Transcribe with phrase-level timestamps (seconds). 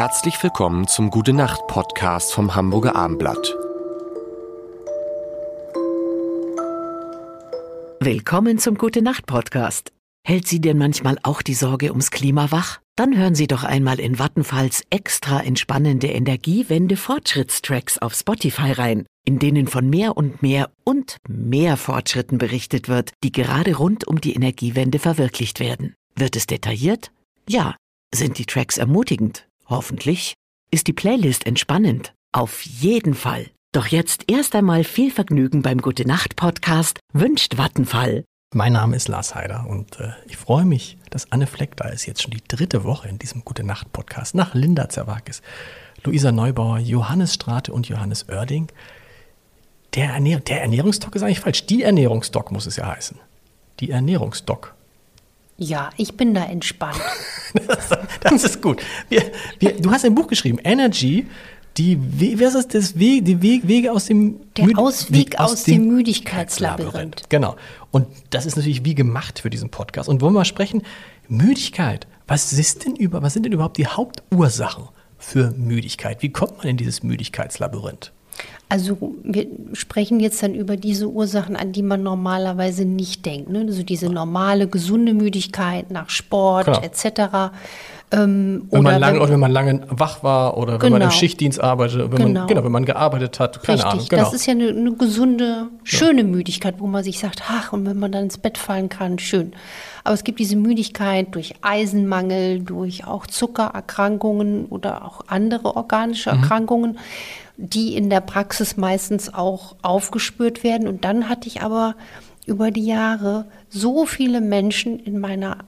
[0.00, 3.54] Herzlich willkommen zum Gute Nacht Podcast vom Hamburger Armblatt.
[8.00, 9.92] Willkommen zum Gute Nacht Podcast.
[10.26, 12.80] Hält Sie denn manchmal auch die Sorge ums Klima wach?
[12.96, 19.38] Dann hören Sie doch einmal in Vattenfalls extra entspannende Energiewende Fortschrittstracks auf Spotify rein, in
[19.38, 24.32] denen von mehr und mehr und mehr Fortschritten berichtet wird, die gerade rund um die
[24.32, 25.92] Energiewende verwirklicht werden.
[26.16, 27.12] Wird es detailliert?
[27.46, 27.76] Ja.
[28.14, 29.46] Sind die Tracks ermutigend?
[29.70, 30.34] Hoffentlich.
[30.72, 32.12] Ist die Playlist entspannend?
[32.32, 33.46] Auf jeden Fall.
[33.72, 38.24] Doch jetzt erst einmal viel Vergnügen beim Gute Nacht Podcast wünscht Vattenfall.
[38.52, 42.04] Mein Name ist Lars Heider und äh, ich freue mich, dass Anne Fleck da ist.
[42.04, 45.40] Jetzt schon die dritte Woche in diesem Gute Nacht Podcast nach Linda Zerwakis,
[46.02, 48.72] Luisa Neubauer, Johannes Strate und Johannes Oerding.
[49.94, 51.66] Der, Ernähr der Ernährungsdoc ist eigentlich falsch.
[51.66, 53.20] Die Ernährungsdoc muss es ja heißen.
[53.78, 54.74] Die Ernährungsdoc.
[55.58, 57.00] Ja, ich bin da entspannt.
[57.54, 57.88] das,
[58.20, 58.82] das, ist gut.
[59.08, 61.26] Wir, wir, du hast ein Buch geschrieben, Energy,
[61.76, 65.52] die, wie ist das, das Weg, die Weg, Wege aus dem Der Müd Ausweg aus,
[65.52, 67.30] aus, dem, dem Müdigkeitslabyrinth.
[67.30, 67.56] Genau.
[67.90, 70.08] Und das ist natürlich wie gemacht für diesen Podcast.
[70.08, 70.82] Und wollen wir mal sprechen,
[71.28, 72.06] Müdigkeit.
[72.26, 76.22] Was ist denn über, was sind denn überhaupt die Hauptursachen für Müdigkeit?
[76.22, 78.12] Wie kommt man in dieses Müdigkeitslabyrinth?
[78.68, 83.50] Also wir sprechen jetzt dann über diese Ursachen, an die man normalerweise nicht denkt.
[83.50, 83.64] Ne?
[83.66, 86.80] Also diese normale, gesunde Müdigkeit nach Sport genau.
[86.80, 87.50] etc.
[88.12, 90.82] Ähm, wenn man lange, oder wenn man lange wach war oder genau.
[90.82, 91.18] wenn man im genau.
[91.18, 92.40] Schichtdienst arbeitet, wenn genau.
[92.40, 93.92] man, genau, wenn man gearbeitet hat, keine Richtig.
[93.92, 94.06] Ahnung.
[94.08, 94.22] Genau.
[94.22, 96.26] Das ist ja eine, eine gesunde, schöne ja.
[96.26, 99.52] Müdigkeit, wo man sich sagt, ach, und wenn man dann ins Bett fallen kann, schön.
[100.02, 106.42] Aber es gibt diese Müdigkeit durch Eisenmangel, durch auch Zuckererkrankungen oder auch andere organische mhm.
[107.62, 110.88] Die in der Praxis meistens auch aufgespürt werden.
[110.88, 111.94] Und dann hatte ich aber
[112.46, 115.58] über die Jahre so viele Menschen in meiner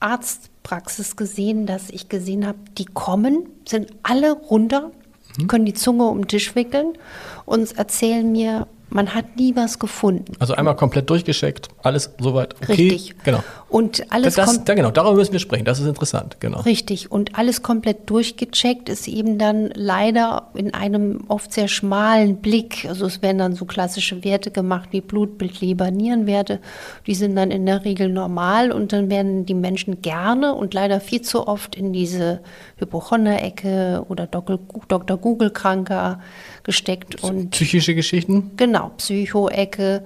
[0.00, 4.90] Arztpraxis gesehen, dass ich gesehen habe, die kommen, sind alle runter,
[5.38, 5.46] mhm.
[5.46, 6.92] können die Zunge um den Tisch wickeln
[7.46, 10.32] und erzählen mir, man hat nie was gefunden.
[10.38, 12.90] Also einmal komplett durchgescheckt, alles soweit okay.
[12.90, 13.14] Richtig.
[13.24, 13.42] Genau.
[13.68, 15.64] Und alles das, ja, genau, darüber müssen wir sprechen.
[15.64, 16.60] Das ist interessant, genau.
[16.62, 17.12] Richtig.
[17.12, 22.84] Und alles komplett durchgecheckt ist eben dann leider in einem oft sehr schmalen Blick.
[22.88, 26.58] Also es werden dann so klassische Werte gemacht wie Blutbild, Leber, Nierenwerte.
[27.06, 31.00] Die sind dann in der Regel normal und dann werden die Menschen gerne und leider
[31.00, 32.40] viel zu oft in diese
[32.78, 34.58] Hypochonder-Ecke oder Dr.
[35.16, 36.20] Google-Kranker
[36.64, 37.22] gesteckt.
[37.22, 38.50] Und Psychische Geschichten?
[38.56, 40.02] Genau, Psycho-Ecke.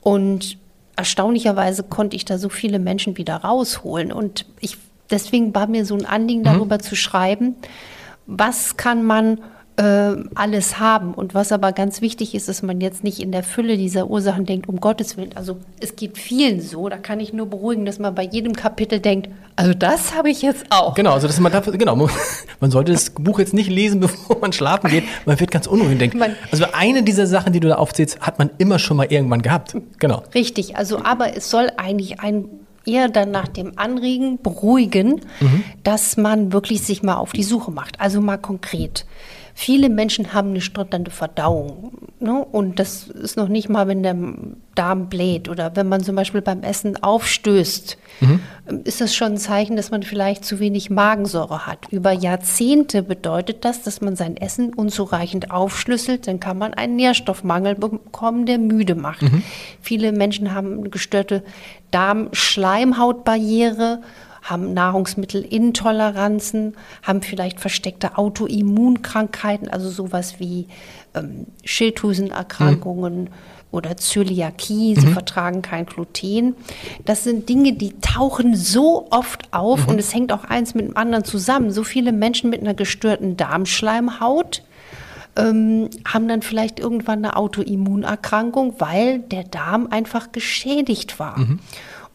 [0.00, 0.58] Und
[0.96, 4.12] erstaunlicherweise konnte ich da so viele Menschen wieder rausholen.
[4.12, 4.78] Und ich,
[5.10, 6.44] deswegen war mir so ein Anliegen, mhm.
[6.44, 6.82] darüber mhm.
[6.82, 7.56] zu schreiben,
[8.26, 9.40] was kann man
[9.82, 11.12] alles haben.
[11.12, 14.46] Und was aber ganz wichtig ist, dass man jetzt nicht in der Fülle dieser Ursachen
[14.46, 15.30] denkt, um Gottes Willen.
[15.34, 19.00] Also es geht vielen so, da kann ich nur beruhigen, dass man bei jedem Kapitel
[19.00, 20.94] denkt, also das habe ich jetzt auch.
[20.94, 21.94] Genau, also dass man dafür, genau,
[22.60, 25.98] man sollte das Buch jetzt nicht lesen, bevor man schlafen geht, man wird ganz unruhig
[25.98, 26.22] denken.
[26.50, 29.76] Also eine dieser Sachen, die du da aufzählst, hat man immer schon mal irgendwann gehabt.
[29.98, 30.22] Genau.
[30.34, 32.48] Richtig, also aber es soll eigentlich ein
[32.86, 35.64] eher dann nach dem Anregen beruhigen, mhm.
[35.82, 38.00] dass man wirklich sich mal auf die Suche macht.
[38.00, 39.04] Also mal konkret.
[39.58, 41.92] Viele Menschen haben eine stotternde Verdauung.
[42.20, 42.44] Ne?
[42.44, 44.14] Und das ist noch nicht mal, wenn der
[44.74, 48.40] Darm bläht oder wenn man zum Beispiel beim Essen aufstößt, mhm.
[48.84, 51.90] ist das schon ein Zeichen, dass man vielleicht zu wenig Magensäure hat.
[51.90, 56.26] Über Jahrzehnte bedeutet das, dass man sein Essen unzureichend aufschlüsselt.
[56.26, 59.22] Dann kann man einen Nährstoffmangel bekommen, der müde macht.
[59.22, 59.42] Mhm.
[59.80, 61.42] Viele Menschen haben eine gestörte
[61.92, 64.02] Darm-Schleimhautbarriere
[64.46, 70.68] haben Nahrungsmittelintoleranzen, haben vielleicht versteckte Autoimmunkrankheiten, also sowas wie
[71.14, 73.24] ähm, Schilddrüsenerkrankungen.
[73.24, 73.28] Mhm
[73.72, 75.12] oder Zöliakie, sie mhm.
[75.12, 76.54] vertragen kein Gluten.
[77.04, 79.92] Das sind Dinge, die tauchen so oft auf mhm.
[79.92, 81.70] und es hängt auch eins mit dem anderen zusammen.
[81.70, 84.62] So viele Menschen mit einer gestörten Darmschleimhaut
[85.36, 91.38] ähm, haben dann vielleicht irgendwann eine Autoimmunerkrankung, weil der Darm einfach geschädigt war.
[91.38, 91.60] Mhm.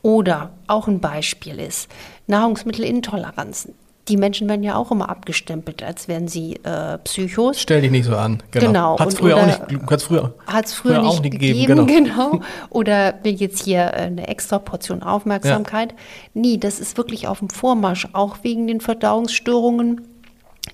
[0.01, 1.89] Oder auch ein Beispiel ist
[2.28, 3.75] Nahrungsmittelintoleranzen.
[4.07, 7.61] Die Menschen werden ja auch immer abgestempelt, als wären sie äh, Psychos.
[7.61, 8.41] Stell dich nicht so an.
[8.49, 8.66] Genau.
[8.66, 8.99] genau.
[8.99, 11.78] Hat es früher, auch nicht, hat's früher, hat's früher, früher nicht, nicht gegeben.
[11.78, 12.31] gegeben genau.
[12.31, 12.43] genau.
[12.72, 15.91] Oder will jetzt hier äh, eine extra Portion Aufmerksamkeit.
[15.91, 15.97] Ja.
[16.34, 20.02] Nee, das ist wirklich auf dem Vormarsch, auch wegen den Verdauungsstörungen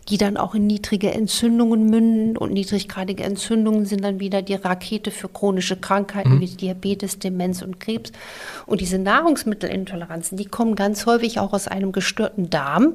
[0.09, 2.37] die dann auch in niedrige Entzündungen münden.
[2.37, 6.41] Und niedriggradige Entzündungen sind dann wieder die Rakete für chronische Krankheiten mhm.
[6.41, 8.11] wie Diabetes, Demenz und Krebs.
[8.65, 12.93] Und diese Nahrungsmittelintoleranzen, die kommen ganz häufig auch aus einem gestörten Darm.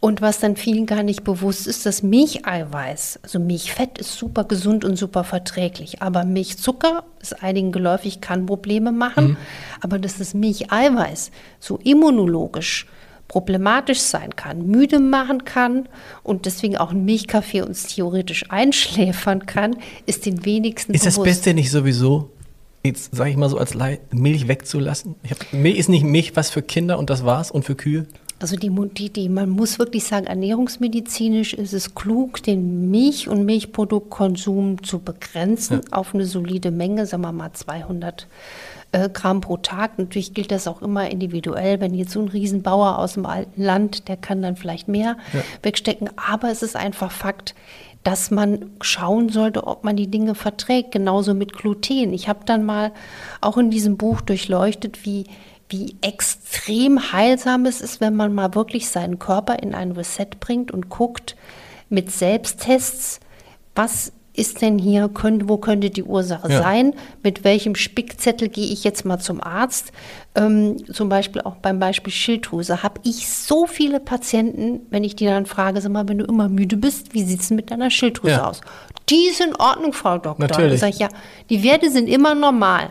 [0.00, 4.82] Und was dann vielen gar nicht bewusst ist, dass Milcheiweiß, also Milchfett ist super gesund
[4.82, 9.36] und super verträglich, aber Milchzucker ist einigen geläufig, kann Probleme machen, mhm.
[9.82, 12.86] aber dass das Milcheiweiß so immunologisch
[13.30, 15.88] problematisch sein kann, müde machen kann
[16.24, 21.26] und deswegen auch ein Milchkaffee uns theoretisch einschläfern kann, ist den wenigsten Ist das bewusst.
[21.26, 22.28] Beste nicht sowieso,
[22.82, 25.14] jetzt sage ich mal so als Leih, Milch wegzulassen?
[25.30, 28.08] Hab, Milch ist nicht Milch was für Kinder und das war's und für Kühe?
[28.40, 33.44] Also die, die, die, man muss wirklich sagen, ernährungsmedizinisch ist es klug, den Milch- und
[33.44, 38.26] Milchproduktkonsum zu begrenzen auf eine solide Menge, sagen wir mal 200
[38.92, 39.98] äh, Gramm pro Tag.
[39.98, 41.80] Natürlich gilt das auch immer individuell.
[41.80, 45.18] Wenn jetzt so ein Riesenbauer aus dem alten Land, der kann dann vielleicht mehr
[45.62, 46.08] wegstecken.
[46.16, 47.54] Aber es ist einfach Fakt,
[48.04, 50.92] dass man schauen sollte, ob man die Dinge verträgt.
[50.92, 52.14] Genauso mit Gluten.
[52.14, 52.92] Ich habe dann mal
[53.42, 55.26] auch in diesem Buch durchleuchtet, wie
[55.70, 60.70] wie extrem heilsam es ist, wenn man mal wirklich seinen Körper in ein Reset bringt
[60.72, 61.36] und guckt
[61.88, 63.20] mit Selbsttests,
[63.74, 66.62] was ist denn hier, könnte, wo könnte die Ursache Ja.
[66.62, 69.92] sein, mit welchem Spickzettel gehe ich jetzt mal zum Arzt.
[70.36, 75.26] Ähm, zum Beispiel auch beim Beispiel Schilddrüse habe ich so viele Patienten, wenn ich die
[75.26, 78.34] dann frage, sag mal, wenn du immer müde bist, wie sieht es mit deiner Schilddrüse
[78.36, 78.48] Ja.
[78.48, 78.60] aus?
[79.08, 80.46] Die ist in Ordnung, Frau Doktor.
[80.46, 80.80] Natürlich.
[80.80, 81.08] Sag ich, ja,
[81.50, 82.90] die Werte sind immer normal.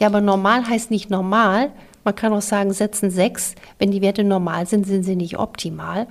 [0.00, 1.70] Ja, aber normal heißt nicht normal.
[2.04, 3.54] Man kann auch sagen, setzen sechs.
[3.78, 6.06] Wenn die Werte normal sind, sind sie nicht optimal.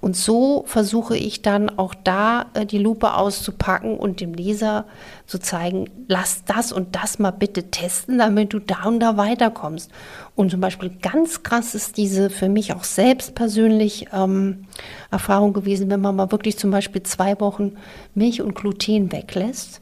[0.00, 4.84] Und so versuche ich dann auch da äh, die Lupe auszupacken und dem Leser
[5.26, 9.90] zu zeigen, lass das und das mal bitte testen, damit du da und da weiterkommst.
[10.34, 14.66] Und zum Beispiel ganz krass ist diese für mich auch selbst persönlich ähm,
[15.10, 17.72] Erfahrung gewesen, wenn man mal wirklich zum Beispiel zwei Wochen
[18.14, 19.80] Milch und Gluten weglässt.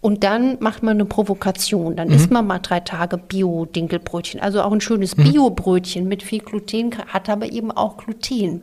[0.00, 1.94] Und dann macht man eine Provokation.
[1.94, 4.40] Dann isst man mal drei Tage Bio-Dinkelbrötchen.
[4.40, 8.62] Also auch ein schönes Bio-Brötchen mit viel Gluten, hat aber eben auch Gluten.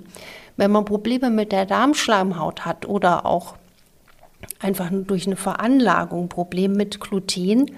[0.55, 3.55] Wenn man Probleme mit der Darmschleimhaut hat oder auch
[4.59, 7.71] einfach nur durch eine Veranlagung Probleme mit Gluten,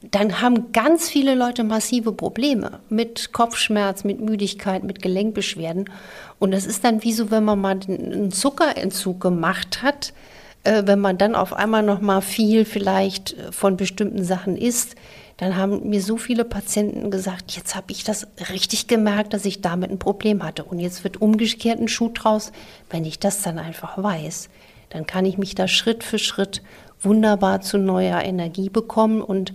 [0.00, 5.90] dann haben ganz viele Leute massive Probleme mit Kopfschmerz, mit Müdigkeit, mit Gelenkbeschwerden.
[6.38, 10.14] Und das ist dann wie so, wenn man mal einen Zuckerentzug gemacht hat,
[10.68, 14.94] äh, wenn man dann auf einmal noch mal viel vielleicht äh, von bestimmten Sachen isst,
[15.38, 19.60] dann haben mir so viele Patienten gesagt, jetzt habe ich das richtig gemerkt, dass ich
[19.60, 20.64] damit ein Problem hatte.
[20.64, 22.50] Und jetzt wird umgekehrt ein Schuh draus,
[22.90, 24.48] wenn ich das dann einfach weiß.
[24.90, 26.62] Dann kann ich mich da Schritt für Schritt
[27.00, 29.22] wunderbar zu neuer Energie bekommen.
[29.22, 29.52] Und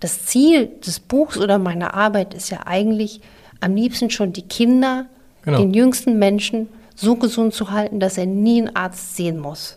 [0.00, 3.20] das Ziel des Buchs oder meiner Arbeit ist ja eigentlich
[3.60, 5.06] am liebsten schon die Kinder,
[5.44, 5.58] Genau.
[5.58, 9.76] den jüngsten Menschen so gesund zu halten, dass er nie einen Arzt sehen muss.